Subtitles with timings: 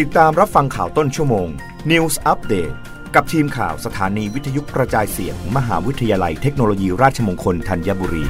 [0.00, 1.48] ติดตามรับฟังข่าวต้นชั่วโมง
[1.90, 2.74] News Update
[3.14, 8.24] กับทีมข่าวสถานีวิทยุกระจายเสียงมหาวิทยาลัยเทคโนโลยีราชมงคลธัญบุรี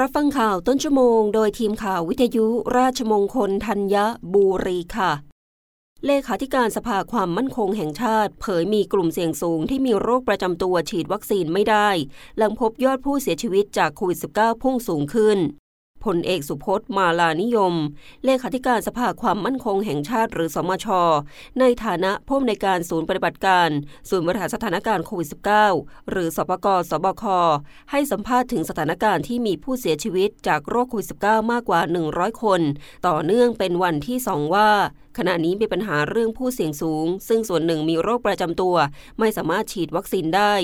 [0.00, 2.46] รับฟังข่าวต้นชั่วโมง โดยทีมข่าววิทยุ
[2.78, 3.96] ราชมงคลธัญ
[4.34, 5.12] บุรีค่ะ
[6.06, 11.88] เลขาธิการสภาความมั่นคงแห่งชาติ เผยมีกลุ่มเสี่ยงสูงที่มีโรคประจำตัวฉีดวัคซีนไม่ได้
[12.38, 15.40] หลังพบยอดผู้เสียชีวิตจากโควิด -19 พุ่งสูงขึ้น
[16.04, 17.74] พลเอกสุพจน์มาลานิยม
[18.24, 20.86] เลขาธิการสภาความมั่นคงแห่งชาติหรือสมช
[21.60, 23.68] ในฐานะผู้อำนวยการศูนย์ปฏิบัติการ
[24.08, 25.28] ศูนย์บริหารสถานการณ์โควิด
[25.68, 27.24] -19 หรือสปกสบค
[27.90, 31.80] ให้สัมภาษณ์ถึงสถานการณ์ที่มีผู้เสียชีวิตจากโรคโควิด -19 มากกว่า
[32.10, 32.60] 100 คน
[33.06, 34.70] ต่อเนื่องเป็นวันที่ 2 ว่า
[35.18, 38.76] ขณะนี้มีปัญหาเรื่องผู้เสี่ยงสูง ซึ่งส่วนหนึ่งมีโรคประจำตัว
[39.18, 40.54] ไม่สามารถฉีดวัคซีนได้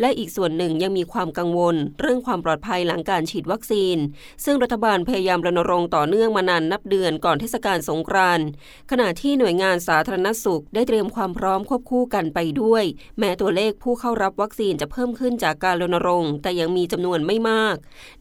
[0.00, 3.96] และอีกส่วนหนึ่งยังมีความกังวล เรื่องความปลอดภัยหลังการฉีดวัคซีน
[4.44, 8.46] ซึ่งรัฐบาลพยายามรณรงค์ต่อเนื่องมานานนับเดือนก่อนเทศกาลสงกรานต์
[8.90, 12.84] ขณะที่หน่วยงานสาธารณสุข ได้เตรียมความพร้อมควบคู่กันไปด้วย
[13.18, 17.76] แม้ตัวเลขผู้เข้ารับวัคซีนจะเพิ่มขึ้นจากการรณรงค์แต่ยังมีจำนวนไม่มาก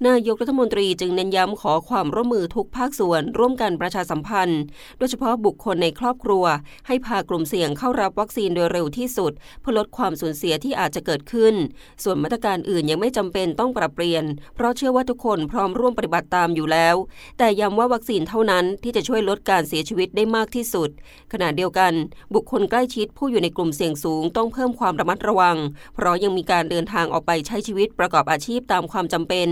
[0.08, 4.62] นายกรัฐมนตรีจึงเน้นย้ำขอความร่วมมือทุกภาคส่วน ร่วมกันประชาสัมพันธ์
[4.98, 6.46] โดยเฉพาะบุคคลในครอบครัว
[6.88, 11.56] ให้พากลุ่มเสี่ยงเข้ารับวัคซีนโดยเร็วที่สุด เพื่อลดความสูญเสียที่อาจจะเกิดขึ้น
[12.04, 14.24] ส่วนมาตรการอื่นยังไม่จำเป็นต้องปรับเปลี่ยน
[14.56, 16.96] เพราะเชื่อว่าทุกคนพร้อมร่วมปฏิบัติตามอยู่แล้ว
[17.38, 20.90] แต่ย้ำว่าวัคซีนเท่านั้นที่จะช่วยลดการเสียชีวิตได้มากที่สุด
[21.34, 21.94] ขณะเดียวกัน
[22.34, 25.58] บุคคลใกล้ชิดผู้อยู่ในกลุ่มเสี่ยงสูงต้องเพิ่มความระมัดระวัง
[25.96, 29.48] เพราะยังมีการเดินทางออกไปใช้ชีวิตประกอบอาชีพตามความจำเป็น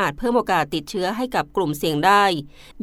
[0.00, 2.24] อาจเพิ่มโอกาสติดเชื้อให้กับกลุ่มเสี่ยงได้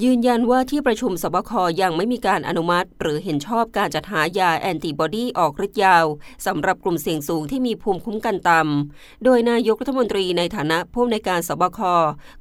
[0.03, 1.51] ยืนยันว่าที่ประชุมสบค
[1.81, 6.05] ยังไม่มีการอนุมัติหรือเห็นชอบการจัดหายาแอนติบอดีออกฤทธิ์ยาว
[6.45, 11.79] สำหรับกลุ่มเสี่ยงสูงที่มีภูมิคุ้มกันต่ำ โดยนายกรัฐมนตรีในฐานะผู้ในการสบค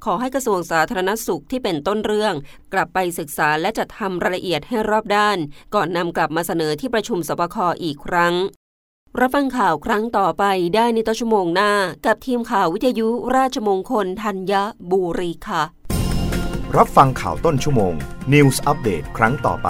[0.05, 2.33] ขอให้กระทรวงสาธารณสุขที่เป็นต้นเรื่อง
[2.73, 5.37] กลับไปศึกษาและจัดทำรายละเอียดให้รอบด้าน
[5.75, 8.35] ก่อนนำกลับมาเสนอที่ประชุมสบคอีกครั้ง
[9.19, 10.43] รับฟังข่าวครั้งต่อไป
[10.75, 11.71] ได้ในต้นชั่วโมงหน้า
[12.05, 14.53] กับทีมข่าววิทยุราชมงคลธัญ
[14.91, 15.63] บุรีค่ะ
[16.77, 17.93] รับฟังข่าวต้นชั่วโมง
[18.33, 19.69] News อัปเดตครั้งต่อไป